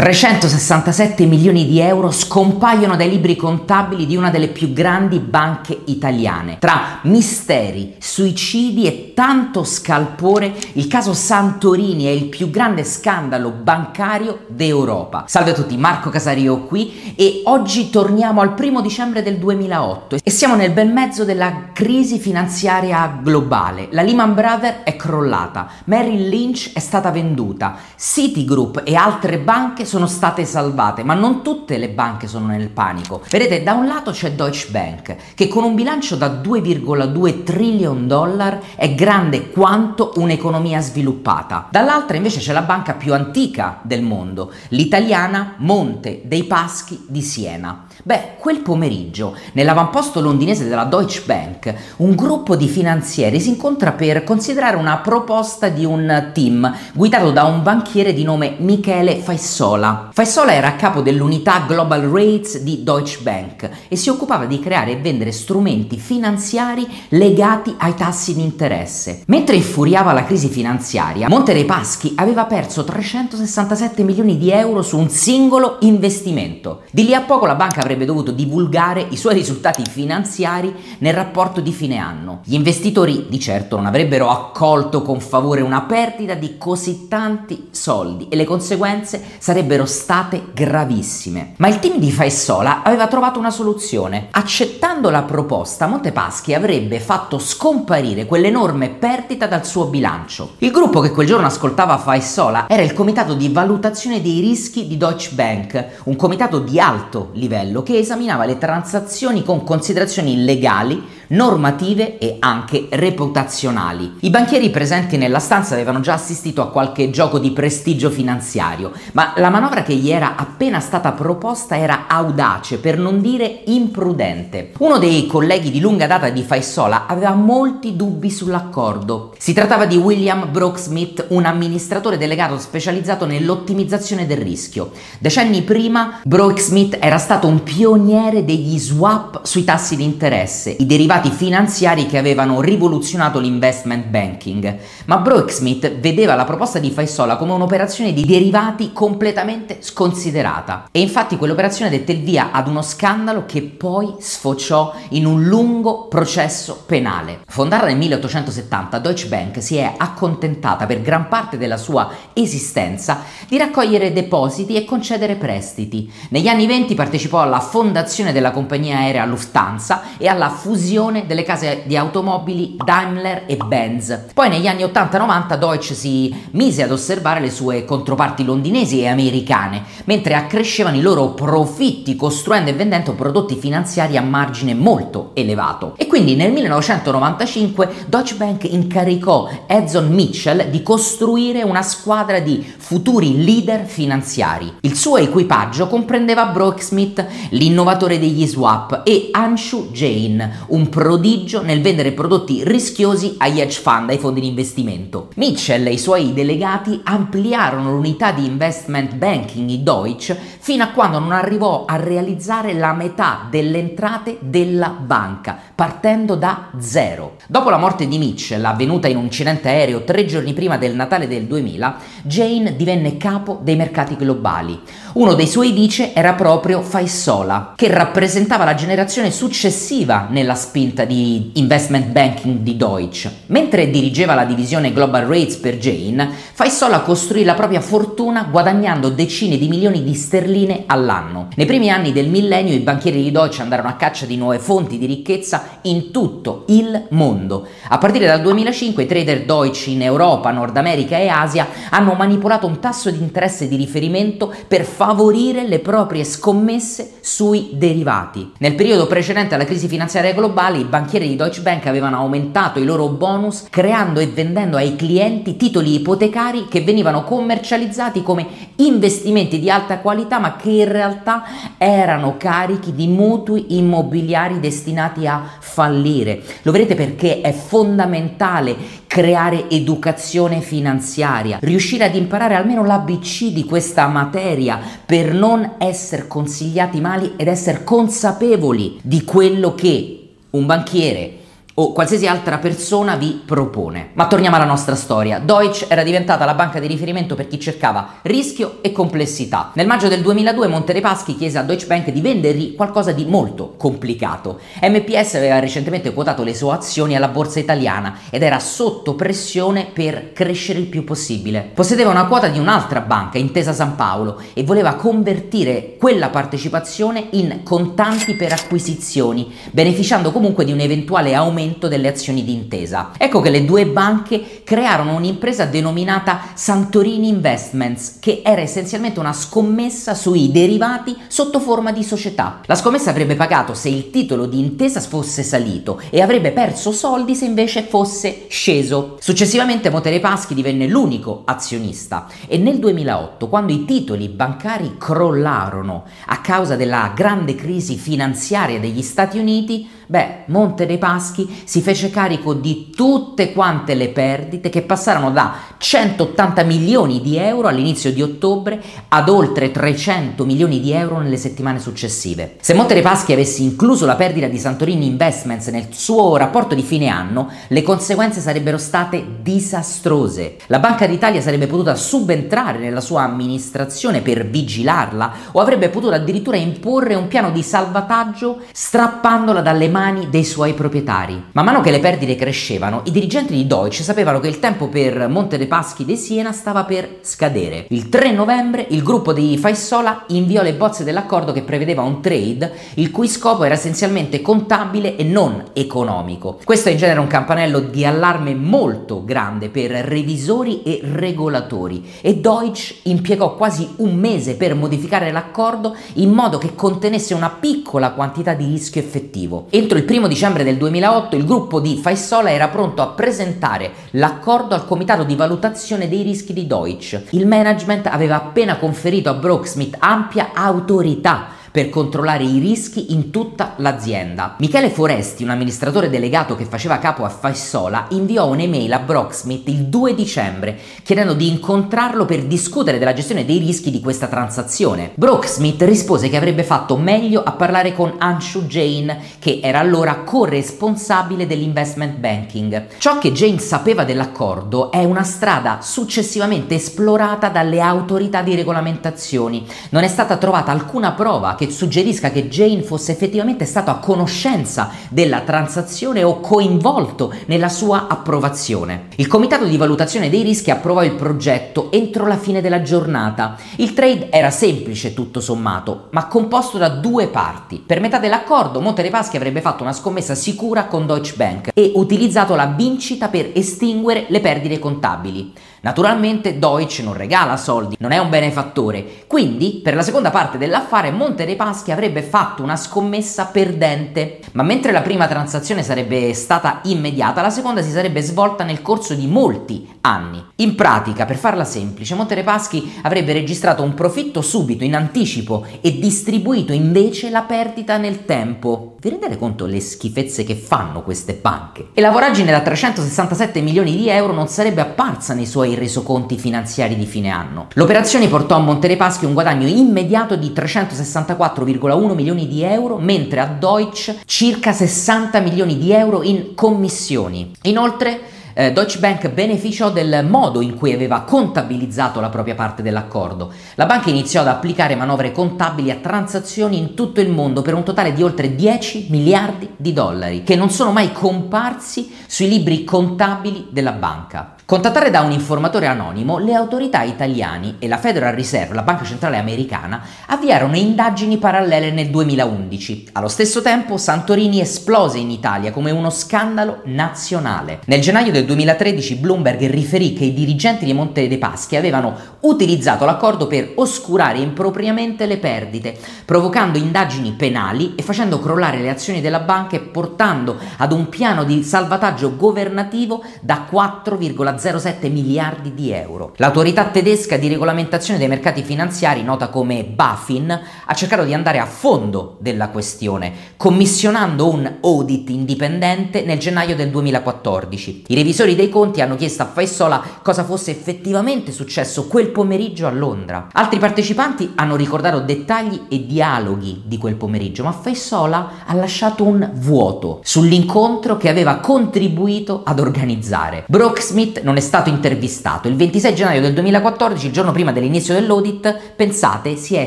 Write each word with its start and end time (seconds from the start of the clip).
367 0.00 1.26
milioni 1.26 1.66
di 1.66 1.78
euro 1.78 2.10
scompaiono 2.10 2.96
dai 2.96 3.10
libri 3.10 3.36
contabili 3.36 4.06
di 4.06 4.16
una 4.16 4.30
delle 4.30 4.48
più 4.48 4.72
grandi 4.72 5.18
banche 5.18 5.78
italiane. 5.84 6.56
Tra 6.58 7.00
misteri, 7.02 7.96
suicidi 7.98 8.86
e 8.86 9.12
tanto 9.14 9.62
scalpore, 9.62 10.54
il 10.72 10.86
caso 10.86 11.12
Santorini 11.12 12.04
è 12.04 12.08
il 12.08 12.30
più 12.30 12.48
grande 12.48 12.82
scandalo 12.82 13.50
bancario 13.50 14.46
d'Europa. 14.46 15.24
Salve 15.26 15.50
a 15.50 15.54
tutti, 15.54 15.76
Marco 15.76 16.08
Casario 16.08 16.60
qui 16.60 17.12
e 17.14 17.42
oggi 17.44 17.90
torniamo 17.90 18.40
al 18.40 18.54
primo 18.54 18.80
dicembre 18.80 19.22
del 19.22 19.36
2008 19.36 20.16
e 20.24 20.30
siamo 20.30 20.54
nel 20.54 20.70
bel 20.70 20.90
mezzo 20.90 21.26
della 21.26 21.72
crisi 21.74 22.18
finanziaria 22.18 23.18
globale. 23.22 23.88
La 23.90 24.00
Lehman 24.00 24.32
Brothers 24.32 24.78
è 24.84 24.96
crollata, 24.96 25.68
Merrill 25.84 26.26
Lynch 26.26 26.72
è 26.72 26.78
stata 26.80 27.10
venduta, 27.10 27.76
Citigroup 27.98 28.80
e 28.82 28.94
altre 28.94 29.38
banche 29.38 29.88
sono 29.90 30.06
state 30.06 30.44
salvate, 30.44 31.02
ma 31.02 31.14
non 31.14 31.42
tutte 31.42 31.76
le 31.76 31.88
banche 31.88 32.28
sono 32.28 32.46
nel 32.46 32.68
panico. 32.68 33.22
Vedete, 33.28 33.64
da 33.64 33.72
un 33.72 33.88
lato 33.88 34.12
c'è 34.12 34.30
Deutsche 34.32 34.70
Bank, 34.70 35.16
che 35.34 35.48
con 35.48 35.64
un 35.64 35.74
bilancio 35.74 36.14
da 36.14 36.28
2,2 36.28 37.42
trillion 37.42 38.06
dollar 38.06 38.60
è 38.76 38.94
grande 38.94 39.50
quanto 39.50 40.12
un'economia 40.14 40.80
sviluppata. 40.80 41.66
Dall'altra 41.70 42.16
invece 42.16 42.38
c'è 42.38 42.52
la 42.52 42.62
banca 42.62 42.94
più 42.94 43.12
antica 43.12 43.80
del 43.82 44.02
mondo, 44.02 44.52
l'italiana 44.68 45.54
Monte 45.56 46.22
dei 46.24 46.44
Paschi 46.44 47.04
di 47.08 47.20
Siena. 47.20 47.86
Beh, 48.02 48.36
quel 48.38 48.60
pomeriggio, 48.60 49.36
nell'avamposto 49.52 50.20
londinese 50.20 50.66
della 50.66 50.84
Deutsche 50.84 51.22
Bank, 51.26 51.74
un 51.96 52.14
gruppo 52.14 52.56
di 52.56 52.66
finanzieri 52.66 53.38
si 53.40 53.50
incontra 53.50 53.92
per 53.92 54.24
considerare 54.24 54.76
una 54.76 54.98
proposta 54.98 55.68
di 55.68 55.84
un 55.84 56.30
team 56.32 56.74
guidato 56.94 57.30
da 57.30 57.44
un 57.44 57.62
banchiere 57.62 58.14
di 58.14 58.22
nome 58.22 58.54
Michele 58.58 59.16
Faissola. 59.16 60.08
Faissola 60.12 60.54
era 60.54 60.68
a 60.68 60.76
capo 60.76 61.02
dell'unità 61.02 61.64
Global 61.66 62.00
Rates 62.02 62.60
di 62.60 62.82
Deutsche 62.82 63.20
Bank 63.22 63.70
e 63.88 63.96
si 63.96 64.08
occupava 64.08 64.46
di 64.46 64.58
creare 64.60 64.92
e 64.92 64.96
vendere 64.96 65.32
strumenti 65.32 65.98
finanziari 65.98 66.86
legati 67.08 67.74
ai 67.76 67.94
tassi 67.94 68.34
di 68.34 68.42
interesse. 68.42 69.24
Mentre 69.26 69.56
infuriava 69.56 70.12
la 70.12 70.24
crisi 70.24 70.48
finanziaria, 70.48 71.28
Monte 71.28 71.52
dei 71.52 71.66
Paschi 71.66 72.14
aveva 72.16 72.46
perso 72.46 72.82
367 72.82 74.02
milioni 74.02 74.38
di 74.38 74.50
euro 74.50 74.80
su 74.80 74.96
un 74.96 75.10
singolo 75.10 75.76
investimento. 75.80 76.82
Di 76.90 77.04
lì 77.04 77.14
a 77.14 77.20
poco 77.20 77.44
la 77.44 77.54
banca 77.54 77.82
avrebbe 77.90 78.04
dovuto 78.04 78.30
divulgare 78.30 79.04
i 79.10 79.16
suoi 79.16 79.34
risultati 79.34 79.82
finanziari 79.90 80.72
nel 80.98 81.12
rapporto 81.12 81.60
di 81.60 81.72
fine 81.72 81.96
anno. 81.96 82.40
Gli 82.44 82.54
investitori 82.54 83.26
di 83.28 83.40
certo 83.40 83.76
non 83.76 83.86
avrebbero 83.86 84.28
accolto 84.28 85.02
con 85.02 85.20
favore 85.20 85.60
una 85.60 85.82
perdita 85.82 86.34
di 86.34 86.56
così 86.56 87.08
tanti 87.08 87.68
soldi 87.72 88.28
e 88.28 88.36
le 88.36 88.44
conseguenze 88.44 89.20
sarebbero 89.38 89.86
state 89.86 90.50
gravissime. 90.54 91.54
Ma 91.56 91.66
il 91.66 91.80
team 91.80 91.98
di 91.98 92.12
Faissola 92.12 92.82
aveva 92.84 93.08
trovato 93.08 93.40
una 93.40 93.50
soluzione. 93.50 94.28
Accettando 94.30 95.10
la 95.10 95.22
proposta, 95.22 95.86
Montepaschi 95.86 96.54
avrebbe 96.54 97.00
fatto 97.00 97.38
scomparire 97.38 98.26
quell'enorme 98.26 98.90
perdita 98.90 99.46
dal 99.46 99.66
suo 99.66 99.86
bilancio. 99.86 100.52
Il 100.58 100.70
gruppo 100.70 101.00
che 101.00 101.10
quel 101.10 101.26
giorno 101.26 101.46
ascoltava 101.46 101.98
Faissola 101.98 102.68
era 102.68 102.82
il 102.82 102.92
Comitato 102.92 103.34
di 103.34 103.48
Valutazione 103.48 104.22
dei 104.22 104.40
Rischi 104.40 104.86
di 104.86 104.96
Deutsche 104.96 105.34
Bank, 105.34 106.02
un 106.04 106.16
comitato 106.16 106.58
di 106.60 106.78
alto 106.78 107.30
livello 107.32 107.69
che 107.82 107.98
esaminava 107.98 108.44
le 108.44 108.58
transazioni 108.58 109.44
con 109.44 109.64
considerazioni 109.64 110.44
legali 110.44 111.02
normative 111.30 112.18
e 112.18 112.36
anche 112.38 112.86
reputazionali. 112.90 114.16
I 114.20 114.30
banchieri 114.30 114.70
presenti 114.70 115.16
nella 115.16 115.38
stanza 115.38 115.74
avevano 115.74 116.00
già 116.00 116.14
assistito 116.14 116.62
a 116.62 116.70
qualche 116.70 117.10
gioco 117.10 117.38
di 117.38 117.50
prestigio 117.52 118.10
finanziario, 118.10 118.92
ma 119.12 119.34
la 119.36 119.50
manovra 119.50 119.82
che 119.82 119.94
gli 119.94 120.10
era 120.10 120.34
appena 120.36 120.80
stata 120.80 121.12
proposta 121.12 121.76
era 121.76 122.06
audace, 122.08 122.78
per 122.78 122.98
non 122.98 123.20
dire 123.20 123.62
imprudente. 123.66 124.72
Uno 124.78 124.98
dei 124.98 125.26
colleghi 125.26 125.70
di 125.70 125.80
lunga 125.80 126.06
data 126.06 126.30
di 126.30 126.42
Faisola 126.42 127.06
aveva 127.06 127.34
molti 127.34 127.94
dubbi 127.94 128.30
sull'accordo. 128.30 129.34
Si 129.38 129.52
trattava 129.52 129.86
di 129.86 129.96
William 129.96 130.50
Brooksmith, 130.50 131.26
un 131.28 131.44
amministratore 131.44 132.18
delegato 132.18 132.58
specializzato 132.58 133.26
nell'ottimizzazione 133.26 134.26
del 134.26 134.38
rischio. 134.38 134.90
Decenni 135.18 135.62
prima 135.62 136.20
Brooksmith 136.24 136.98
era 137.00 137.18
stato 137.18 137.46
un 137.46 137.62
pioniere 137.62 138.44
degli 138.44 138.78
swap 138.78 139.44
sui 139.44 139.64
tassi 139.64 139.96
di 139.96 140.04
interesse, 140.04 140.74
i 140.78 140.86
derivati 140.86 141.19
derivati 141.20 141.30
finanziari 141.30 142.06
che 142.06 142.18
avevano 142.18 142.60
rivoluzionato 142.60 143.38
l'investment 143.38 144.06
banking, 144.06 144.76
ma 145.04 145.18
Brooksmith 145.18 145.98
vedeva 145.98 146.34
la 146.34 146.44
proposta 146.44 146.78
di 146.78 146.90
Faisola 146.90 147.36
come 147.36 147.52
un'operazione 147.52 148.12
di 148.12 148.24
derivati 148.24 148.92
completamente 148.92 149.78
sconsiderata 149.80 150.88
e 150.90 151.00
infatti 151.00 151.36
quell'operazione 151.36 151.90
dette 151.90 152.12
il 152.12 152.22
via 152.22 152.50
ad 152.52 152.68
uno 152.68 152.82
scandalo 152.82 153.44
che 153.44 153.62
poi 153.62 154.14
sfociò 154.18 154.94
in 155.10 155.26
un 155.26 155.44
lungo 155.44 156.06
processo 156.08 156.84
penale. 156.86 157.40
Fondata 157.46 157.86
nel 157.86 157.96
1870, 157.96 158.98
Deutsche 158.98 159.28
Bank 159.28 159.62
si 159.62 159.76
è 159.76 159.94
accontentata 159.96 160.86
per 160.86 161.02
gran 161.02 161.28
parte 161.28 161.58
della 161.58 161.76
sua 161.76 162.10
esistenza 162.32 163.22
di 163.48 163.58
raccogliere 163.58 164.12
depositi 164.12 164.74
e 164.74 164.84
concedere 164.84 165.34
prestiti. 165.34 166.10
Negli 166.30 166.48
anni 166.48 166.66
20 166.66 166.94
partecipò 166.94 167.40
alla 167.40 167.60
fondazione 167.60 168.32
della 168.32 168.52
compagnia 168.52 168.98
aerea 168.98 169.26
Lufthansa 169.26 170.16
e 170.16 170.26
alla 170.28 170.48
fusione 170.48 171.09
fusione 171.10 171.26
delle 171.26 171.42
case 171.42 171.82
di 171.86 171.96
automobili 171.96 172.76
Daimler 172.82 173.42
e 173.46 173.56
Benz. 173.56 174.26
Poi 174.32 174.48
negli 174.48 174.66
anni 174.66 174.84
80-90 174.84 175.56
Deutsche 175.56 175.94
si 175.94 176.34
mise 176.52 176.84
ad 176.84 176.92
osservare 176.92 177.40
le 177.40 177.50
sue 177.50 177.84
controparti 177.84 178.44
londinesi 178.44 179.00
e 179.00 179.08
americane, 179.08 179.82
mentre 180.04 180.34
accrescevano 180.34 180.96
i 180.96 181.00
loro 181.00 181.30
profitti 181.30 182.14
costruendo 182.16 182.70
e 182.70 182.74
vendendo 182.74 183.14
prodotti 183.14 183.56
finanziari 183.56 184.16
a 184.16 184.22
margine 184.22 184.74
molto 184.74 185.32
elevato. 185.34 185.94
E 185.96 186.06
quindi 186.06 186.36
nel 186.36 186.52
1995 186.52 188.06
Deutsche 188.06 188.36
Bank 188.36 188.64
incaricò 188.64 189.48
Edson 189.66 190.08
Mitchell 190.12 190.70
di 190.70 190.82
costruire 190.82 191.62
una 191.62 191.82
squadra 191.82 192.38
di 192.38 192.64
futuri 192.76 193.44
leader 193.44 193.84
finanziari. 193.84 194.74
Il 194.80 194.94
suo 194.94 195.16
equipaggio 195.16 195.88
comprendeva 195.88 196.46
Brooke 196.46 196.82
Smith, 196.82 197.24
l'innovatore 197.50 198.18
degli 198.18 198.46
swap, 198.46 199.02
e 199.04 199.28
Anshu 199.32 199.88
Jain, 199.92 200.66
un 200.68 200.88
prodigio 201.00 201.62
nel 201.62 201.80
vendere 201.80 202.12
prodotti 202.12 202.62
rischiosi 202.62 203.36
agli 203.38 203.58
hedge 203.58 203.80
fund, 203.80 204.10
ai 204.10 204.18
fondi 204.18 204.42
di 204.42 204.48
investimento. 204.48 205.28
Mitchell 205.36 205.86
e 205.86 205.92
i 205.92 205.98
suoi 205.98 206.34
delegati 206.34 207.00
ampliarono 207.02 207.90
l'unità 207.90 208.32
di 208.32 208.44
investment 208.44 209.14
banking 209.14 209.66
in 209.70 209.82
Deutsche 209.82 210.38
fino 210.58 210.84
a 210.84 210.88
quando 210.88 211.18
non 211.18 211.32
arrivò 211.32 211.86
a 211.86 211.96
realizzare 211.96 212.74
la 212.74 212.92
metà 212.92 213.46
delle 213.48 213.78
entrate 213.78 214.36
della 214.40 214.90
banca, 214.90 215.58
partendo 215.74 216.34
da 216.34 216.68
zero. 216.78 217.36
Dopo 217.46 217.70
la 217.70 217.78
morte 217.78 218.06
di 218.06 218.18
Mitchell, 218.18 218.62
avvenuta 218.62 219.08
in 219.08 219.16
un 219.16 219.24
incidente 219.24 219.68
aereo 219.68 220.04
tre 220.04 220.26
giorni 220.26 220.52
prima 220.52 220.76
del 220.76 220.94
Natale 220.94 221.26
del 221.26 221.46
2000, 221.46 221.96
Jane 222.24 222.76
divenne 222.76 223.16
capo 223.16 223.58
dei 223.62 223.76
mercati 223.76 224.16
globali. 224.16 224.78
Uno 225.14 225.32
dei 225.32 225.46
suoi 225.46 225.72
vice 225.72 226.12
era 226.12 226.34
proprio 226.34 226.82
Faisola, 226.82 227.72
che 227.74 227.88
rappresentava 227.88 228.64
la 228.64 228.74
generazione 228.74 229.30
successiva 229.30 230.26
nella 230.28 230.54
spinta 230.54 230.88
spinta 230.90 231.04
di 231.04 231.52
investment 231.54 232.06
banking 232.06 232.58
di 232.58 232.76
Deutsche. 232.76 233.30
Mentre 233.46 233.90
dirigeva 233.90 234.34
la 234.34 234.44
divisione 234.44 234.92
Global 234.92 235.24
Rates 235.24 235.56
per 235.56 235.76
Jane, 235.78 236.28
Faisola 236.52 237.00
costruì 237.00 237.44
la 237.44 237.54
propria 237.54 237.80
fortuna 237.80 238.48
guadagnando 238.50 239.08
decine 239.08 239.56
di 239.56 239.68
milioni 239.68 240.02
di 240.02 240.14
sterline 240.14 240.84
all'anno. 240.86 241.48
Nei 241.54 241.66
primi 241.66 241.90
anni 241.90 242.12
del 242.12 242.28
millennio 242.28 242.74
i 242.74 242.80
banchieri 242.80 243.22
di 243.22 243.30
Deutsche 243.30 243.62
andarono 243.62 243.88
a 243.88 243.94
caccia 243.94 244.26
di 244.26 244.36
nuove 244.36 244.58
fonti 244.58 244.98
di 244.98 245.06
ricchezza 245.06 245.78
in 245.82 246.10
tutto 246.10 246.64
il 246.68 247.06
mondo. 247.10 247.66
A 247.88 247.98
partire 247.98 248.26
dal 248.26 248.40
2005 248.40 249.04
i 249.04 249.06
trader 249.06 249.44
Deutsche 249.44 249.90
in 249.90 250.02
Europa, 250.02 250.50
Nord 250.50 250.76
America 250.76 251.16
e 251.16 251.28
Asia 251.28 251.68
hanno 251.90 252.14
manipolato 252.14 252.66
un 252.66 252.80
tasso 252.80 253.10
di 253.10 253.20
interesse 253.20 253.68
di 253.68 253.76
riferimento 253.76 254.52
per 254.66 254.84
favorire 254.84 255.66
le 255.66 255.78
proprie 255.78 256.24
scommesse 256.24 257.18
sui 257.20 257.70
derivati. 257.74 258.52
Nel 258.58 258.74
periodo 258.74 259.06
precedente 259.06 259.54
alla 259.54 259.64
crisi 259.64 259.86
finanziaria 259.86 260.32
globale 260.32 260.69
i 260.78 260.84
banchieri 260.84 261.28
di 261.28 261.36
Deutsche 261.36 261.62
Bank 261.62 261.86
avevano 261.86 262.16
aumentato 262.16 262.78
i 262.78 262.84
loro 262.84 263.08
bonus 263.08 263.66
creando 263.70 264.20
e 264.20 264.26
vendendo 264.28 264.76
ai 264.76 264.96
clienti 264.96 265.56
titoli 265.56 265.94
ipotecari 265.94 266.66
che 266.68 266.82
venivano 266.82 267.24
commercializzati 267.24 268.22
come 268.22 268.46
investimenti 268.76 269.58
di 269.58 269.70
alta 269.70 269.98
qualità 269.98 270.38
ma 270.38 270.56
che 270.56 270.70
in 270.70 270.90
realtà 270.90 271.44
erano 271.78 272.36
carichi 272.36 272.94
di 272.94 273.08
mutui 273.08 273.76
immobiliari 273.76 274.60
destinati 274.60 275.26
a 275.26 275.42
fallire. 275.58 276.42
Lo 276.62 276.72
vedete 276.72 276.94
perché 276.94 277.40
è 277.40 277.52
fondamentale 277.52 278.98
creare 279.06 279.68
educazione 279.68 280.60
finanziaria, 280.60 281.58
riuscire 281.62 282.04
ad 282.04 282.14
imparare 282.14 282.54
almeno 282.54 282.84
l'ABC 282.84 283.46
di 283.46 283.64
questa 283.64 284.06
materia 284.06 284.78
per 285.04 285.34
non 285.34 285.72
essere 285.78 286.28
consigliati 286.28 287.00
mali 287.00 287.32
ed 287.36 287.48
essere 287.48 287.82
consapevoli 287.82 289.00
di 289.02 289.24
quello 289.24 289.74
che 289.74 290.19
un 290.52 290.66
banchiere 290.66 291.39
o 291.80 291.92
qualsiasi 291.92 292.26
altra 292.26 292.58
persona 292.58 293.16
vi 293.16 293.40
propone. 293.42 294.10
Ma 294.12 294.26
torniamo 294.26 294.56
alla 294.56 294.66
nostra 294.66 294.94
storia. 294.94 295.38
Deutsche 295.38 295.86
era 295.88 296.02
diventata 296.02 296.44
la 296.44 296.52
banca 296.52 296.78
di 296.78 296.86
riferimento 296.86 297.34
per 297.34 297.48
chi 297.48 297.58
cercava 297.58 298.16
rischio 298.22 298.80
e 298.82 298.92
complessità. 298.92 299.70
Nel 299.74 299.86
maggio 299.86 300.08
del 300.08 300.20
2002 300.20 300.66
Monte 300.66 300.92
dei 300.92 301.00
Paschi 301.00 301.36
chiese 301.36 301.56
a 301.56 301.62
Deutsche 301.62 301.86
Bank 301.86 302.10
di 302.10 302.20
vendergli 302.20 302.74
qualcosa 302.74 303.12
di 303.12 303.24
molto 303.24 303.76
complicato. 303.78 304.60
MPS 304.82 305.36
aveva 305.36 305.58
recentemente 305.58 306.12
quotato 306.12 306.42
le 306.42 306.54
sue 306.54 306.74
azioni 306.74 307.16
alla 307.16 307.28
borsa 307.28 307.60
italiana 307.60 308.18
ed 308.28 308.42
era 308.42 308.58
sotto 308.58 309.14
pressione 309.14 309.86
per 309.90 310.32
crescere 310.34 310.80
il 310.80 310.86
più 310.86 311.02
possibile. 311.04 311.70
Possedeva 311.72 312.10
una 312.10 312.26
quota 312.26 312.48
di 312.48 312.58
un'altra 312.58 313.00
banca, 313.00 313.38
Intesa 313.38 313.72
San 313.72 313.96
Paolo, 313.96 314.42
e 314.52 314.64
voleva 314.64 314.96
convertire 314.96 315.96
quella 315.98 316.28
partecipazione 316.28 317.28
in 317.30 317.60
contanti 317.62 318.34
per 318.34 318.52
acquisizioni, 318.52 319.50
beneficiando 319.70 320.30
comunque 320.30 320.66
di 320.66 320.72
un 320.72 320.80
eventuale 320.80 321.34
aumento 321.34 321.68
delle 321.88 322.08
azioni 322.08 322.44
di 322.44 322.52
Intesa. 322.52 323.12
Ecco 323.16 323.40
che 323.40 323.50
le 323.50 323.64
due 323.64 323.86
banche 323.86 324.62
crearono 324.64 325.14
un'impresa 325.14 325.64
denominata 325.64 326.40
Santorini 326.54 327.28
Investments, 327.28 328.18
che 328.20 328.42
era 328.44 328.60
essenzialmente 328.60 329.20
una 329.20 329.32
scommessa 329.32 330.14
sui 330.14 330.50
derivati 330.50 331.16
sotto 331.28 331.60
forma 331.60 331.92
di 331.92 332.02
società. 332.02 332.60
La 332.66 332.74
scommessa 332.74 333.10
avrebbe 333.10 333.34
pagato 333.34 333.74
se 333.74 333.88
il 333.88 334.10
titolo 334.10 334.46
di 334.46 334.58
Intesa 334.58 335.00
fosse 335.00 335.42
salito 335.42 336.00
e 336.10 336.20
avrebbe 336.20 336.52
perso 336.52 336.92
soldi 336.92 337.34
se 337.34 337.44
invece 337.44 337.82
fosse 337.82 338.46
sceso. 338.48 339.16
Successivamente 339.20 339.90
Motere 339.90 340.20
Paschi 340.20 340.54
divenne 340.54 340.86
l'unico 340.86 341.42
azionista 341.44 342.26
e 342.46 342.58
nel 342.58 342.78
2008, 342.78 343.48
quando 343.48 343.72
i 343.72 343.84
titoli 343.84 344.28
bancari 344.28 344.96
crollarono 344.98 346.04
a 346.26 346.40
causa 346.40 346.76
della 346.76 347.12
grande 347.14 347.54
crisi 347.54 347.96
finanziaria 347.96 348.78
degli 348.78 349.02
Stati 349.02 349.38
Uniti, 349.38 349.88
Beh, 350.10 350.42
Monte 350.46 350.86
dei 350.86 350.98
Paschi 350.98 351.62
si 351.62 351.80
fece 351.80 352.10
carico 352.10 352.52
di 352.52 352.90
tutte 352.92 353.52
quante 353.52 353.94
le 353.94 354.08
perdite 354.08 354.68
che 354.68 354.82
passarono 354.82 355.30
da 355.30 355.54
180 355.78 356.64
milioni 356.64 357.20
di 357.20 357.36
euro 357.36 357.68
all'inizio 357.68 358.12
di 358.12 358.20
ottobre 358.20 358.82
ad 359.06 359.28
oltre 359.28 359.70
300 359.70 360.44
milioni 360.44 360.80
di 360.80 360.90
euro 360.90 361.20
nelle 361.20 361.36
settimane 361.36 361.78
successive. 361.78 362.56
Se 362.60 362.74
Monte 362.74 362.94
dei 362.94 363.04
Paschi 363.04 363.32
avesse 363.32 363.62
incluso 363.62 364.04
la 364.04 364.16
perdita 364.16 364.48
di 364.48 364.58
Santorini 364.58 365.06
Investments 365.06 365.68
nel 365.68 365.86
suo 365.90 366.36
rapporto 366.36 366.74
di 366.74 366.82
fine 366.82 367.06
anno, 367.06 367.48
le 367.68 367.82
conseguenze 367.84 368.40
sarebbero 368.40 368.78
state 368.78 369.24
disastrose. 369.40 370.56
La 370.66 370.80
Banca 370.80 371.06
d'Italia 371.06 371.40
sarebbe 371.40 371.68
potuta 371.68 371.94
subentrare 371.94 372.80
nella 372.80 373.00
sua 373.00 373.22
amministrazione 373.22 374.22
per 374.22 374.44
vigilarla 374.44 375.32
o 375.52 375.60
avrebbe 375.60 375.88
potuto 375.88 376.14
addirittura 376.14 376.56
imporre 376.56 377.14
un 377.14 377.28
piano 377.28 377.52
di 377.52 377.62
salvataggio 377.62 378.62
strappandola 378.72 379.60
dalle 379.60 379.86
mani 379.86 379.98
mani 380.00 380.30
dei 380.30 380.44
suoi 380.44 380.72
proprietari. 380.72 381.48
Man 381.52 381.66
mano 381.66 381.82
che 381.82 381.90
le 381.90 382.00
perdite 382.00 382.34
crescevano, 382.34 383.02
i 383.04 383.10
dirigenti 383.10 383.52
di 383.52 383.66
Deutsche 383.66 384.02
sapevano 384.02 384.40
che 384.40 384.48
il 384.48 384.58
tempo 384.58 384.88
per 384.88 385.28
Monte 385.28 385.58
dei 385.58 385.66
Paschi 385.66 386.06
di 386.06 386.16
Siena 386.16 386.52
stava 386.52 386.84
per 386.84 387.18
scadere. 387.20 387.84
Il 387.90 388.08
3 388.08 388.32
novembre 388.32 388.86
il 388.88 389.02
gruppo 389.02 389.34
di 389.34 389.58
Faisola 389.58 390.24
inviò 390.28 390.62
le 390.62 390.72
bozze 390.72 391.04
dell'accordo 391.04 391.52
che 391.52 391.60
prevedeva 391.60 392.00
un 392.00 392.22
trade 392.22 392.72
il 392.94 393.10
cui 393.10 393.28
scopo 393.28 393.64
era 393.64 393.74
essenzialmente 393.74 394.40
contabile 394.40 395.16
e 395.16 395.22
non 395.22 395.62
economico. 395.74 396.58
Questo 396.64 396.88
è 396.88 396.92
in 396.92 396.98
genere 396.98 397.20
un 397.20 397.26
campanello 397.26 397.80
di 397.80 398.06
allarme 398.06 398.54
molto 398.54 399.22
grande 399.22 399.68
per 399.68 399.90
revisori 399.90 400.82
e 400.82 401.00
regolatori 401.02 402.06
e 402.22 402.36
Deutsche 402.36 403.00
impiegò 403.02 403.54
quasi 403.54 403.86
un 403.96 404.14
mese 404.14 404.54
per 404.54 404.74
modificare 404.74 405.30
l'accordo 405.30 405.94
in 406.14 406.30
modo 406.30 406.56
che 406.56 406.74
contenesse 406.74 407.34
una 407.34 407.50
piccola 407.50 408.12
quantità 408.12 408.54
di 408.54 408.64
rischio 408.64 409.02
effettivo. 409.02 409.66
E 409.68 409.88
Entro 409.90 410.04
il 410.04 410.08
primo 410.08 410.28
dicembre 410.28 410.62
del 410.62 410.76
2008 410.76 411.34
il 411.34 411.44
gruppo 411.44 411.80
di 411.80 411.96
Faisola 411.96 412.52
era 412.52 412.68
pronto 412.68 413.02
a 413.02 413.08
presentare 413.08 413.90
l'accordo 414.10 414.76
al 414.76 414.86
comitato 414.86 415.24
di 415.24 415.34
valutazione 415.34 416.08
dei 416.08 416.22
rischi 416.22 416.52
di 416.52 416.68
Deutsche. 416.68 417.26
Il 417.30 417.48
management 417.48 418.06
aveva 418.06 418.36
appena 418.36 418.76
conferito 418.76 419.30
a 419.30 419.34
Brooksmith 419.34 419.96
ampia 419.98 420.50
autorità 420.54 421.58
per 421.70 421.88
controllare 421.88 422.44
i 422.44 422.58
rischi 422.58 423.12
in 423.12 423.30
tutta 423.30 423.74
l'azienda. 423.76 424.56
Michele 424.58 424.90
Foresti, 424.90 425.44
un 425.44 425.50
amministratore 425.50 426.10
delegato 426.10 426.56
che 426.56 426.64
faceva 426.64 426.98
capo 426.98 427.24
a 427.24 427.28
Faisola, 427.28 428.06
inviò 428.10 428.46
un'email 428.48 428.92
a 428.92 428.98
Brocksmith 428.98 429.68
il 429.68 429.86
2 429.86 430.14
dicembre 430.14 430.78
chiedendo 431.02 431.34
di 431.34 431.48
incontrarlo 431.48 432.24
per 432.24 432.44
discutere 432.44 432.98
della 432.98 433.12
gestione 433.12 433.44
dei 433.44 433.58
rischi 433.58 433.90
di 433.90 434.00
questa 434.00 434.26
transazione. 434.26 435.12
Brocksmith 435.14 435.82
rispose 435.82 436.28
che 436.28 436.36
avrebbe 436.36 436.64
fatto 436.64 436.96
meglio 436.96 437.42
a 437.42 437.52
parlare 437.52 437.94
con 437.94 438.14
Anshu 438.18 438.64
Jain, 438.66 439.16
che 439.38 439.60
era 439.62 439.78
allora 439.78 440.16
corresponsabile 440.20 441.46
dell'investment 441.46 442.16
banking. 442.18 442.86
Ciò 442.98 443.18
che 443.18 443.32
Jain 443.32 443.58
sapeva 443.58 444.04
dell'accordo 444.04 444.90
è 444.90 445.04
una 445.04 445.22
strada 445.22 445.78
successivamente 445.82 446.74
esplorata 446.74 447.48
dalle 447.48 447.80
autorità 447.80 448.42
di 448.42 448.54
regolamentazioni. 448.54 449.66
Non 449.90 450.02
è 450.02 450.08
stata 450.08 450.36
trovata 450.36 450.70
alcuna 450.70 451.12
prova 451.12 451.54
che 451.60 451.70
suggerisca 451.70 452.30
che 452.30 452.48
Jane 452.48 452.80
fosse 452.80 453.12
effettivamente 453.12 453.66
stato 453.66 453.90
a 453.90 453.98
conoscenza 453.98 454.92
della 455.10 455.40
transazione 455.40 456.22
o 456.22 456.40
coinvolto 456.40 457.34
nella 457.48 457.68
sua 457.68 458.06
approvazione. 458.08 459.08
Il 459.16 459.26
comitato 459.26 459.66
di 459.66 459.76
valutazione 459.76 460.30
dei 460.30 460.42
rischi 460.42 460.70
approvò 460.70 461.04
il 461.04 461.16
progetto 461.16 461.92
entro 461.92 462.26
la 462.26 462.38
fine 462.38 462.62
della 462.62 462.80
giornata. 462.80 463.58
Il 463.76 463.92
trade 463.92 464.30
era 464.30 464.48
semplice 464.48 465.12
tutto 465.12 465.42
sommato, 465.42 466.08
ma 466.12 466.28
composto 466.28 466.78
da 466.78 466.88
due 466.88 467.26
parti. 467.28 467.82
Per 467.84 468.00
metà 468.00 468.18
dell'accordo 468.18 468.80
Monte 468.80 469.02
dei 469.02 469.10
Paschi 469.10 469.36
avrebbe 469.36 469.60
fatto 469.60 469.82
una 469.82 469.92
scommessa 469.92 470.34
sicura 470.34 470.86
con 470.86 471.04
Deutsche 471.04 471.36
Bank 471.36 471.72
e 471.74 471.92
utilizzato 471.94 472.54
la 472.54 472.72
vincita 472.74 473.28
per 473.28 473.50
estinguere 473.52 474.24
le 474.30 474.40
perdite 474.40 474.78
contabili. 474.78 475.52
Naturalmente 475.82 476.58
Deutsche 476.58 477.02
non 477.02 477.14
regala 477.14 477.56
soldi, 477.56 477.96
non 478.00 478.12
è 478.12 478.18
un 478.18 478.28
benefattore, 478.28 479.24
quindi 479.26 479.80
per 479.82 479.94
la 479.94 480.02
seconda 480.02 480.30
parte 480.30 480.58
dell'affare 480.58 481.10
Monte 481.10 481.46
dei 481.46 481.56
Paschi 481.56 481.90
avrebbe 481.90 482.22
fatto 482.22 482.62
una 482.62 482.76
scommessa 482.76 483.46
perdente, 483.46 484.40
ma 484.52 484.62
mentre 484.62 484.92
la 484.92 485.00
prima 485.00 485.26
transazione 485.26 485.82
sarebbe 485.82 486.34
stata 486.34 486.80
immediata, 486.84 487.40
la 487.40 487.48
seconda 487.48 487.80
si 487.80 487.90
sarebbe 487.90 488.20
svolta 488.20 488.62
nel 488.62 488.82
corso 488.82 489.14
di 489.14 489.26
molti 489.26 489.88
anni. 490.02 490.44
In 490.56 490.74
pratica, 490.74 491.24
per 491.24 491.36
farla 491.36 491.64
semplice, 491.64 492.14
Monte 492.14 492.34
dei 492.34 492.44
Paschi 492.44 492.98
avrebbe 493.02 493.32
registrato 493.32 493.82
un 493.82 493.94
profitto 493.94 494.42
subito 494.42 494.84
in 494.84 494.94
anticipo 494.94 495.64
e 495.80 495.98
distribuito 495.98 496.74
invece 496.74 497.30
la 497.30 497.42
perdita 497.42 497.96
nel 497.96 498.26
tempo. 498.26 498.96
Vi 499.00 499.08
rendete 499.08 499.38
conto 499.38 499.64
le 499.64 499.80
schifezze 499.80 500.44
che 500.44 500.54
fanno 500.54 501.02
queste 501.02 501.32
banche? 501.32 501.88
E 501.94 502.02
la 502.02 502.10
voragine 502.10 502.50
da 502.50 502.60
367 502.60 503.62
milioni 503.62 503.96
di 503.96 504.10
euro 504.10 504.34
non 504.34 504.46
sarebbe 504.48 504.82
apparsa 504.82 505.32
nei 505.32 505.46
suoi 505.46 505.69
resoconti 505.74 506.36
finanziari 506.36 506.96
di 506.96 507.06
fine 507.06 507.30
anno. 507.30 507.68
L'operazione 507.74 508.28
portò 508.28 508.56
a 508.56 508.60
Monte 508.60 508.86
dei 508.86 508.96
Paschi 508.96 509.24
un 509.24 509.34
guadagno 509.34 509.66
immediato 509.66 510.36
di 510.36 510.52
364,1 510.54 512.14
milioni 512.14 512.46
di 512.48 512.62
euro, 512.62 512.98
mentre 512.98 513.40
a 513.40 513.46
Deutsche 513.46 514.20
circa 514.24 514.72
60 514.72 515.40
milioni 515.40 515.78
di 515.78 515.92
euro 515.92 516.22
in 516.22 516.54
commissioni. 516.54 517.52
Inoltre, 517.62 518.38
eh, 518.54 518.72
Deutsche 518.72 518.98
Bank 518.98 519.30
beneficiò 519.30 519.90
del 519.90 520.26
modo 520.28 520.60
in 520.60 520.74
cui 520.76 520.92
aveva 520.92 521.22
contabilizzato 521.22 522.20
la 522.20 522.28
propria 522.28 522.54
parte 522.54 522.82
dell'accordo. 522.82 523.52
La 523.76 523.86
banca 523.86 524.10
iniziò 524.10 524.40
ad 524.40 524.48
applicare 524.48 524.94
manovre 524.94 525.32
contabili 525.32 525.90
a 525.90 525.96
transazioni 525.96 526.78
in 526.78 526.94
tutto 526.94 527.20
il 527.20 527.30
mondo 527.30 527.62
per 527.62 527.74
un 527.74 527.84
totale 527.84 528.12
di 528.12 528.22
oltre 528.22 528.54
10 528.54 529.06
miliardi 529.10 529.70
di 529.76 529.92
dollari, 529.92 530.42
che 530.42 530.56
non 530.56 530.70
sono 530.70 530.92
mai 530.92 531.12
comparsi 531.12 532.12
sui 532.26 532.48
libri 532.48 532.84
contabili 532.84 533.68
della 533.70 533.92
banca. 533.92 534.56
Contattare 534.70 535.10
da 535.10 535.22
un 535.22 535.32
informatore 535.32 535.86
anonimo, 535.86 536.38
le 536.38 536.54
autorità 536.54 537.02
italiane 537.02 537.74
e 537.80 537.88
la 537.88 537.96
Federal 537.96 538.36
Reserve, 538.36 538.72
la 538.72 538.82
banca 538.82 539.02
centrale 539.02 539.36
americana, 539.36 540.00
avviarono 540.26 540.76
indagini 540.76 541.38
parallele 541.38 541.90
nel 541.90 542.08
2011. 542.08 543.08
Allo 543.14 543.26
stesso 543.26 543.62
tempo 543.62 543.96
Santorini 543.96 544.60
esplose 544.60 545.18
in 545.18 545.32
Italia 545.32 545.72
come 545.72 545.90
uno 545.90 546.08
scandalo 546.08 546.82
nazionale. 546.84 547.80
Nel 547.86 548.00
gennaio 548.00 548.30
del 548.30 548.44
2013 548.44 549.16
Bloomberg 549.16 549.68
riferì 549.68 550.12
che 550.12 550.26
i 550.26 550.32
dirigenti 550.32 550.84
di 550.84 550.92
Monte 550.92 551.26
dei 551.26 551.38
Paschi 551.38 551.74
avevano 551.74 552.14
utilizzato 552.42 553.04
l'accordo 553.04 553.48
per 553.48 553.72
oscurare 553.74 554.38
impropriamente 554.38 555.26
le 555.26 555.38
perdite, 555.38 555.98
provocando 556.24 556.78
indagini 556.78 557.32
penali 557.32 557.96
e 557.96 558.04
facendo 558.04 558.38
crollare 558.38 558.78
le 558.78 558.90
azioni 558.90 559.20
della 559.20 559.40
banca 559.40 559.74
e 559.74 559.80
portando 559.80 560.56
ad 560.76 560.92
un 560.92 561.08
piano 561.08 561.42
di 561.42 561.64
salvataggio 561.64 562.36
governativo 562.36 563.24
da 563.40 563.66
4,0 563.68 564.59
1,07 564.60 565.10
miliardi 565.10 565.72
di 565.74 565.90
euro. 565.90 566.34
L'autorità 566.36 566.84
tedesca 566.86 567.38
di 567.38 567.48
regolamentazione 567.48 568.18
dei 568.18 568.28
mercati 568.28 568.62
finanziari, 568.62 569.22
nota 569.22 569.48
come 569.48 569.84
BaFin, 569.84 570.60
ha 570.84 570.94
cercato 570.94 571.24
di 571.24 571.32
andare 571.32 571.58
a 571.58 571.64
fondo 571.64 572.36
della 572.40 572.68
questione, 572.68 573.32
commissionando 573.56 574.50
un 574.50 574.70
audit 574.82 575.30
indipendente 575.30 576.22
nel 576.22 576.38
gennaio 576.38 576.76
del 576.76 576.90
2014. 576.90 578.04
I 578.08 578.14
revisori 578.14 578.54
dei 578.54 578.68
conti 578.68 579.00
hanno 579.00 579.16
chiesto 579.16 579.42
a 579.42 579.46
Faisola 579.46 580.02
cosa 580.22 580.44
fosse 580.44 580.70
effettivamente 580.70 581.52
successo 581.52 582.06
quel 582.06 582.28
pomeriggio 582.28 582.86
a 582.86 582.90
Londra. 582.90 583.48
Altri 583.52 583.78
partecipanti 583.78 584.52
hanno 584.56 584.76
ricordato 584.76 585.20
dettagli 585.20 585.86
e 585.88 586.04
dialoghi 586.06 586.82
di 586.84 586.98
quel 586.98 587.16
pomeriggio, 587.16 587.64
ma 587.64 587.72
Faisola 587.72 588.64
ha 588.66 588.74
lasciato 588.74 589.24
un 589.24 589.50
vuoto 589.54 590.20
sull'incontro 590.22 591.16
che 591.16 591.28
aveva 591.28 591.56
contribuito 591.56 592.62
ad 592.64 592.78
organizzare. 592.78 593.64
Brooke 593.66 594.02
Smith 594.02 594.40
non 594.50 594.58
è 594.58 594.60
stato 594.60 594.90
intervistato. 594.90 595.68
Il 595.68 595.76
26 595.76 596.14
gennaio 596.14 596.40
del 596.40 596.54
2014, 596.54 597.26
il 597.26 597.32
giorno 597.32 597.52
prima 597.52 597.70
dell'inizio 597.70 598.14
dell'audit, 598.14 598.94
pensate, 598.96 599.54
si 599.54 599.76
è 599.76 599.86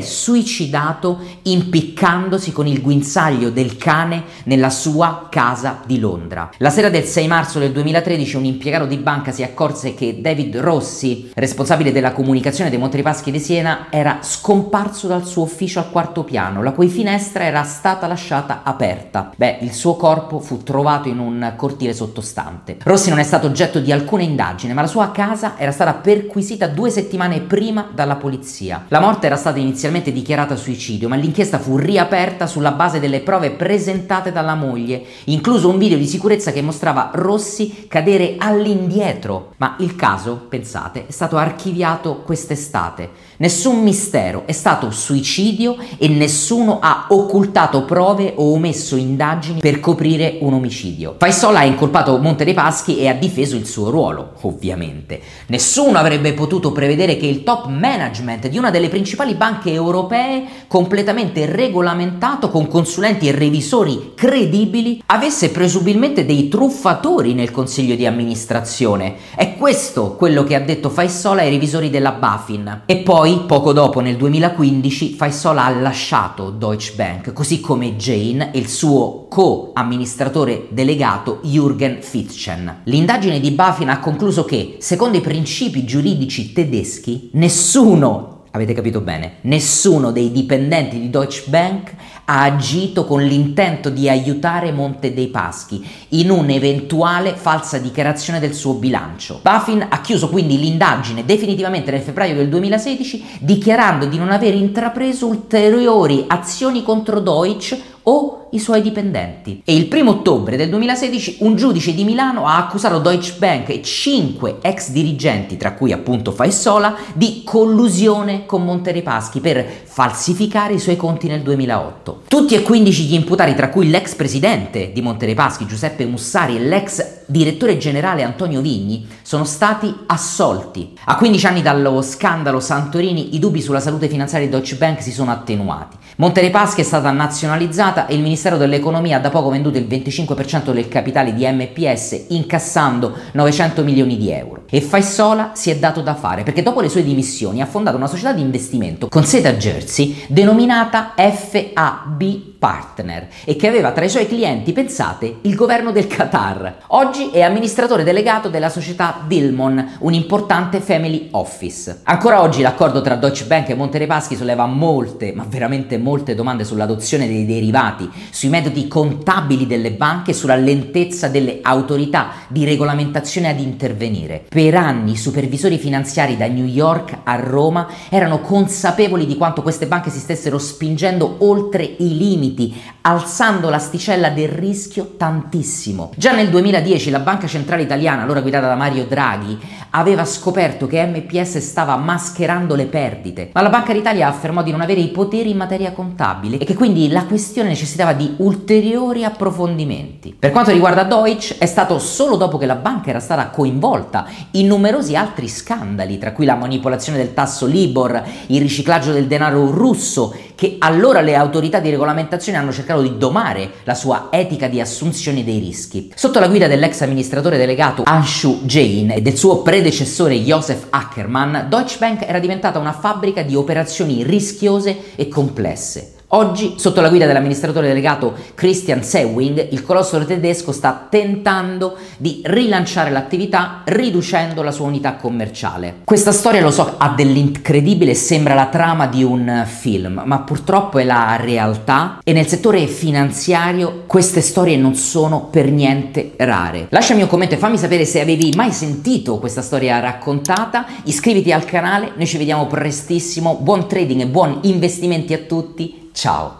suicidato 0.00 1.18
impiccandosi 1.42 2.50
con 2.50 2.66
il 2.66 2.80
guinzaglio 2.80 3.50
del 3.50 3.76
cane 3.76 4.22
nella 4.44 4.70
sua 4.70 5.28
casa 5.30 5.82
di 5.84 5.98
Londra. 5.98 6.48
La 6.58 6.70
sera 6.70 6.88
del 6.88 7.04
6 7.04 7.26
marzo 7.26 7.58
del 7.58 7.72
2013 7.72 8.36
un 8.36 8.46
impiegato 8.46 8.86
di 8.86 8.96
banca 8.96 9.32
si 9.32 9.42
accorse 9.42 9.92
che 9.92 10.22
David 10.22 10.56
Rossi, 10.56 11.30
responsabile 11.34 11.92
della 11.92 12.12
comunicazione 12.12 12.70
dei 12.70 12.78
Montrepaschi 12.78 13.30
di 13.30 13.40
Siena, 13.40 13.88
era 13.90 14.20
scomparso 14.22 15.06
dal 15.06 15.26
suo 15.26 15.42
ufficio 15.42 15.78
al 15.78 15.90
quarto 15.90 16.24
piano, 16.24 16.62
la 16.62 16.72
cui 16.72 16.88
finestra 16.88 17.44
era 17.44 17.64
stata 17.64 18.06
lasciata 18.06 18.62
aperta. 18.64 19.30
Beh, 19.36 19.58
il 19.60 19.74
suo 19.74 19.96
corpo 19.96 20.40
fu 20.40 20.62
trovato 20.62 21.08
in 21.08 21.18
un 21.18 21.52
cortile 21.54 21.92
sottostante. 21.92 22.78
Rossi 22.82 23.10
non 23.10 23.18
è 23.18 23.24
stato 23.24 23.46
oggetto 23.46 23.78
di 23.78 23.92
alcuna 23.92 24.22
indagine, 24.22 24.52
ma 24.74 24.82
la 24.82 24.86
sua 24.86 25.10
casa 25.10 25.54
era 25.58 25.72
stata 25.72 25.94
perquisita 25.94 26.66
due 26.66 26.90
settimane 26.90 27.40
prima 27.40 27.88
dalla 27.92 28.16
polizia. 28.16 28.84
La 28.88 29.00
morte 29.00 29.26
era 29.26 29.36
stata 29.36 29.58
inizialmente 29.58 30.12
dichiarata 30.12 30.56
suicidio, 30.56 31.08
ma 31.08 31.16
l'inchiesta 31.16 31.58
fu 31.58 31.76
riaperta 31.76 32.46
sulla 32.46 32.72
base 32.72 33.00
delle 33.00 33.20
prove 33.20 33.50
presentate 33.50 34.32
dalla 34.32 34.54
moglie, 34.54 35.02
incluso 35.24 35.68
un 35.68 35.78
video 35.78 35.98
di 35.98 36.06
sicurezza 36.06 36.52
che 36.52 36.62
mostrava 36.62 37.10
Rossi 37.12 37.86
cadere 37.88 38.36
all'indietro. 38.38 39.52
Ma 39.56 39.76
il 39.78 39.96
caso, 39.96 40.46
pensate, 40.48 41.06
è 41.06 41.10
stato 41.10 41.36
archiviato 41.36 42.22
quest'estate. 42.24 43.10
Nessun 43.38 43.82
mistero, 43.82 44.44
è 44.46 44.52
stato 44.52 44.90
suicidio 44.90 45.76
e 45.98 46.08
nessuno 46.08 46.78
ha 46.80 47.06
occultato 47.08 47.84
prove 47.84 48.34
o 48.36 48.52
omesso 48.52 48.96
indagini 48.96 49.60
per 49.60 49.80
coprire 49.80 50.38
un 50.40 50.54
omicidio. 50.54 51.16
Faisola 51.18 51.60
ha 51.60 51.64
incolpato 51.64 52.18
Monte 52.18 52.44
dei 52.44 52.54
Paschi 52.54 52.98
e 52.98 53.08
ha 53.08 53.14
difeso 53.14 53.56
il 53.56 53.66
suo 53.66 53.90
ruolo, 53.90 54.33
ovviamente. 54.42 55.20
Nessuno 55.46 55.98
avrebbe 55.98 56.32
potuto 56.32 56.72
prevedere 56.72 57.16
che 57.16 57.26
il 57.26 57.42
top 57.42 57.68
management 57.68 58.48
di 58.48 58.58
una 58.58 58.70
delle 58.70 58.88
principali 58.88 59.34
banche 59.34 59.72
europee, 59.72 60.44
completamente 60.66 61.46
regolamentato 61.46 62.50
con 62.50 62.68
consulenti 62.68 63.28
e 63.28 63.32
revisori 63.32 64.12
credibili, 64.14 65.02
avesse 65.06 65.50
presumibilmente 65.50 66.24
dei 66.24 66.48
truffatori 66.48 67.34
nel 67.34 67.50
consiglio 67.50 67.94
di 67.94 68.06
amministrazione. 68.06 69.14
È 69.34 69.56
questo 69.56 70.14
quello 70.16 70.44
che 70.44 70.54
ha 70.54 70.60
detto 70.60 70.90
Faisola 70.90 71.42
ai 71.42 71.50
revisori 71.50 71.90
della 71.90 72.12
Bafin. 72.12 72.82
E 72.86 72.96
poi, 72.98 73.44
poco 73.46 73.72
dopo, 73.72 74.00
nel 74.00 74.16
2015, 74.16 75.14
Faisola 75.14 75.64
ha 75.64 75.70
lasciato 75.70 76.50
Deutsche 76.50 76.94
Bank, 76.96 77.32
così 77.32 77.60
come 77.60 77.96
Jane 77.96 78.52
e 78.52 78.58
il 78.58 78.68
suo 78.68 79.26
co-amministratore 79.28 80.66
delegato 80.70 81.40
Jürgen 81.42 82.00
Fitzchen. 82.00 82.82
L'indagine 82.84 83.40
di 83.40 83.50
Bafin 83.50 83.88
ha 83.88 83.98
concluso 83.98 84.23
che, 84.44 84.76
secondo 84.78 85.16
i 85.18 85.20
principi 85.20 85.84
giuridici 85.84 86.52
tedeschi, 86.52 87.30
nessuno 87.32 88.34
Avete 88.54 88.72
capito 88.72 89.00
bene, 89.00 89.38
nessuno 89.42 90.12
dei 90.12 90.30
dipendenti 90.30 91.00
di 91.00 91.10
Deutsche 91.10 91.50
Bank 91.50 91.92
ha 92.26 92.42
agito 92.42 93.04
con 93.04 93.20
l'intento 93.20 93.90
di 93.90 94.08
aiutare 94.08 94.70
Monte 94.70 95.12
dei 95.12 95.26
Paschi 95.26 95.84
in 96.10 96.30
un'eventuale 96.30 97.34
falsa 97.34 97.78
dichiarazione 97.78 98.38
del 98.38 98.54
suo 98.54 98.74
bilancio. 98.74 99.40
Buffin 99.42 99.84
ha 99.88 100.00
chiuso 100.00 100.28
quindi 100.28 100.56
l'indagine 100.56 101.24
definitivamente 101.24 101.90
nel 101.90 102.02
febbraio 102.02 102.36
del 102.36 102.48
2016 102.48 103.38
dichiarando 103.40 104.06
di 104.06 104.18
non 104.18 104.30
aver 104.30 104.54
intrapreso 104.54 105.26
ulteriori 105.26 106.24
azioni 106.28 106.84
contro 106.84 107.18
Deutsche 107.18 107.82
o 108.02 108.43
i 108.54 108.58
suoi 108.60 108.80
dipendenti. 108.82 109.62
E 109.64 109.74
il 109.74 109.86
primo 109.86 110.12
ottobre 110.12 110.56
del 110.56 110.70
2016 110.70 111.38
un 111.40 111.56
giudice 111.56 111.92
di 111.92 112.04
Milano 112.04 112.46
ha 112.46 112.56
accusato 112.56 112.98
Deutsche 112.98 113.34
Bank 113.38 113.68
e 113.68 113.82
cinque 113.82 114.58
ex 114.62 114.90
dirigenti, 114.90 115.56
tra 115.56 115.72
cui 115.72 115.92
appunto 115.92 116.30
Faessola, 116.30 116.96
di 117.14 117.42
collusione 117.44 118.46
con 118.46 118.64
Monte 118.64 118.92
dei 118.92 119.02
Paschi 119.02 119.40
per 119.40 119.66
falsificare 119.84 120.74
i 120.74 120.78
suoi 120.78 120.96
conti 120.96 121.26
nel 121.26 121.42
2008. 121.42 122.22
Tutti 122.28 122.54
e 122.54 122.62
15 122.62 123.04
gli 123.04 123.14
imputati, 123.14 123.54
tra 123.54 123.68
cui 123.68 123.90
l'ex 123.90 124.14
presidente 124.14 124.92
di 124.92 125.02
Monte 125.02 125.26
dei 125.26 125.34
Paschi 125.34 125.66
Giuseppe 125.66 126.06
Mussari 126.06 126.56
e 126.56 126.60
l'ex 126.60 127.22
direttore 127.26 127.76
generale 127.76 128.22
Antonio 128.22 128.60
Vigni, 128.60 129.06
sono 129.22 129.44
stati 129.44 129.92
assolti. 130.06 130.96
A 131.04 131.16
15 131.16 131.46
anni 131.46 131.62
dallo 131.62 132.02
scandalo 132.02 132.60
Santorini 132.60 133.34
i 133.34 133.38
dubbi 133.38 133.60
sulla 133.60 133.80
salute 133.80 134.08
finanziaria 134.08 134.46
di 134.46 134.52
Deutsche 134.52 134.76
Bank 134.76 135.02
si 135.02 135.10
sono 135.10 135.30
attenuati. 135.32 135.96
Monte 136.16 136.40
dei 136.40 136.50
Paschi 136.50 136.80
è 136.80 136.84
stata 136.84 137.10
nazionalizzata 137.10 138.06
e 138.06 138.14
il 138.14 138.22
Ministero 138.22 138.56
dell'Economia 138.56 139.16
ha 139.16 139.20
da 139.20 139.30
poco 139.30 139.48
venduto 139.48 139.78
il 139.78 139.86
25% 139.88 140.72
del 140.72 140.86
capitale 140.86 141.34
di 141.34 141.44
MPS 141.44 142.26
incassando 142.28 143.16
900 143.32 143.82
milioni 143.82 144.16
di 144.16 144.30
euro. 144.30 144.62
E 144.70 144.80
Faisola 144.80 145.50
si 145.54 145.70
è 145.70 145.76
dato 145.76 146.02
da 146.02 146.14
fare 146.14 146.44
perché 146.44 146.62
dopo 146.62 146.80
le 146.80 146.88
sue 146.88 147.02
dimissioni 147.02 147.60
ha 147.60 147.66
fondato 147.66 147.96
una 147.96 148.06
società 148.06 148.32
di 148.32 148.42
investimento 148.42 149.08
con 149.08 149.24
sede 149.24 149.48
a 149.48 149.54
Jersey 149.54 150.24
denominata 150.28 151.14
FAB 151.16 152.53
partner 152.64 153.28
e 153.44 153.56
che 153.56 153.68
aveva 153.68 153.92
tra 153.92 154.06
i 154.06 154.08
suoi 154.08 154.26
clienti, 154.26 154.72
pensate, 154.72 155.40
il 155.42 155.54
governo 155.54 155.92
del 155.92 156.06
Qatar. 156.06 156.76
Oggi 156.88 157.28
è 157.28 157.42
amministratore 157.42 158.04
delegato 158.04 158.48
della 158.48 158.70
società 158.70 159.20
Dilmon, 159.26 159.96
un 159.98 160.14
importante 160.14 160.80
family 160.80 161.28
office. 161.32 162.00
Ancora 162.04 162.40
oggi 162.40 162.62
l'accordo 162.62 163.02
tra 163.02 163.16
Deutsche 163.16 163.44
Bank 163.44 163.68
e 163.68 163.74
Monte 163.74 163.98
dei 163.98 164.06
Paschi 164.06 164.34
solleva 164.34 164.64
molte, 164.64 165.34
ma 165.34 165.44
veramente 165.46 165.98
molte 165.98 166.34
domande 166.34 166.64
sull'adozione 166.64 167.26
dei 167.26 167.44
derivati, 167.44 168.08
sui 168.30 168.48
metodi 168.48 168.88
contabili 168.88 169.66
delle 169.66 169.92
banche 169.92 170.30
e 170.30 170.34
sulla 170.34 170.56
lentezza 170.56 171.28
delle 171.28 171.58
autorità 171.60 172.30
di 172.48 172.64
regolamentazione 172.64 173.50
ad 173.50 173.60
intervenire. 173.60 174.42
Per 174.48 174.74
anni 174.74 175.12
i 175.12 175.16
supervisori 175.18 175.76
finanziari 175.76 176.38
da 176.38 176.46
New 176.46 176.64
York 176.64 177.18
a 177.24 177.36
Roma 177.36 177.88
erano 178.08 178.40
consapevoli 178.40 179.26
di 179.26 179.36
quanto 179.36 179.60
queste 179.60 179.86
banche 179.86 180.08
si 180.08 180.18
stessero 180.18 180.56
spingendo 180.56 181.36
oltre 181.40 181.82
i 181.82 182.16
limiti 182.16 182.52
limiti, 182.54 182.80
alzando 183.02 183.68
l'asticella 183.68 184.30
del 184.30 184.48
rischio 184.48 185.14
tantissimo. 185.16 186.12
Già 186.16 186.32
nel 186.32 186.48
2010 186.48 187.10
la 187.10 187.18
Banca 187.18 187.46
Centrale 187.46 187.82
Italiana, 187.82 188.22
allora 188.22 188.40
guidata 188.40 188.68
da 188.68 188.76
Mario 188.76 189.04
Draghi, 189.04 189.58
aveva 189.90 190.24
scoperto 190.24 190.86
che 190.86 191.04
MPS 191.04 191.58
stava 191.58 191.96
mascherando 191.96 192.74
le 192.74 192.86
perdite, 192.86 193.50
ma 193.52 193.60
la 193.60 193.68
Banca 193.68 193.92
d'Italia 193.92 194.28
affermò 194.28 194.62
di 194.62 194.70
non 194.70 194.80
avere 194.80 195.00
i 195.00 195.08
poteri 195.08 195.50
in 195.50 195.56
materia 195.56 195.92
contabile 195.92 196.58
e 196.58 196.64
che 196.64 196.74
quindi 196.74 197.08
la 197.08 197.24
questione 197.24 197.68
necessitava 197.68 198.12
di 198.12 198.34
ulteriori 198.38 199.24
approfondimenti. 199.24 200.36
Per 200.38 200.50
quanto 200.50 200.70
riguarda 200.70 201.02
Deutsche, 201.02 201.56
è 201.58 201.66
stato 201.66 201.98
solo 201.98 202.36
dopo 202.36 202.56
che 202.56 202.66
la 202.66 202.74
banca 202.76 203.10
era 203.10 203.20
stata 203.20 203.48
coinvolta 203.48 204.26
in 204.52 204.66
numerosi 204.66 205.16
altri 205.16 205.48
scandali, 205.48 206.18
tra 206.18 206.32
cui 206.32 206.44
la 206.44 206.54
manipolazione 206.54 207.18
del 207.18 207.34
tasso 207.34 207.66
Libor, 207.66 208.22
il 208.46 208.60
riciclaggio 208.60 209.12
del 209.12 209.26
denaro 209.26 209.70
russo, 209.70 210.34
che 210.64 210.76
allora 210.78 211.20
le 211.20 211.34
autorità 211.34 211.78
di 211.78 211.90
regolamentazione 211.90 212.56
hanno 212.56 212.72
cercato 212.72 213.02
di 213.02 213.18
domare 213.18 213.70
la 213.84 213.94
sua 213.94 214.28
etica 214.30 214.66
di 214.66 214.80
assunzione 214.80 215.44
dei 215.44 215.58
rischi. 215.58 216.10
Sotto 216.14 216.40
la 216.40 216.48
guida 216.48 216.66
dell'ex 216.66 217.02
amministratore 217.02 217.58
delegato 217.58 218.04
Anshu 218.06 218.60
Jain 218.62 219.10
e 219.10 219.20
del 219.20 219.36
suo 219.36 219.60
predecessore 219.60 220.36
Joseph 220.36 220.86
Ackerman, 220.88 221.66
Deutsche 221.68 221.98
Bank 221.98 222.22
era 222.26 222.38
diventata 222.38 222.78
una 222.78 222.92
fabbrica 222.92 223.42
di 223.42 223.54
operazioni 223.54 224.22
rischiose 224.22 225.14
e 225.16 225.28
complesse. 225.28 226.13
Oggi, 226.34 226.74
sotto 226.78 227.00
la 227.00 227.10
guida 227.10 227.26
dell'amministratore 227.26 227.86
delegato 227.86 228.34
Christian 228.56 229.04
Sewing, 229.04 229.68
il 229.70 229.84
colosso 229.84 230.18
tedesco 230.24 230.72
sta 230.72 231.06
tentando 231.08 231.96
di 232.16 232.40
rilanciare 232.42 233.10
l'attività 233.10 233.82
riducendo 233.84 234.62
la 234.62 234.72
sua 234.72 234.86
unità 234.86 235.14
commerciale. 235.14 236.00
Questa 236.02 236.32
storia, 236.32 236.60
lo 236.60 236.72
so, 236.72 236.94
ha 236.98 237.10
dell'incredibile 237.10 238.14
sembra 238.14 238.54
la 238.54 238.66
trama 238.66 239.06
di 239.06 239.22
un 239.22 239.64
film, 239.64 240.22
ma 240.24 240.40
purtroppo 240.40 240.98
è 240.98 241.04
la 241.04 241.36
realtà 241.36 242.18
e 242.24 242.32
nel 242.32 242.48
settore 242.48 242.88
finanziario 242.88 244.02
queste 244.08 244.40
storie 244.40 244.76
non 244.76 244.96
sono 244.96 245.44
per 245.44 245.70
niente 245.70 246.32
rare. 246.38 246.88
Lasciami 246.88 247.22
un 247.22 247.28
commento 247.28 247.54
e 247.54 247.58
fammi 247.58 247.78
sapere 247.78 248.04
se 248.04 248.20
avevi 248.20 248.52
mai 248.56 248.72
sentito 248.72 249.38
questa 249.38 249.62
storia 249.62 250.00
raccontata, 250.00 250.84
iscriviti 251.04 251.52
al 251.52 251.64
canale, 251.64 252.10
noi 252.16 252.26
ci 252.26 252.38
vediamo 252.38 252.66
prestissimo, 252.66 253.56
buon 253.60 253.86
trading 253.86 254.22
e 254.22 254.26
buoni 254.26 254.58
investimenti 254.62 255.32
a 255.32 255.38
tutti 255.38 256.02
Ciao! 256.14 256.52